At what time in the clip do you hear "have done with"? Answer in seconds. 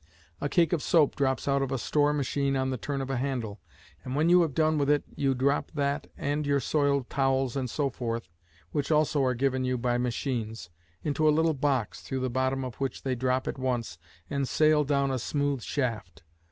4.41-4.89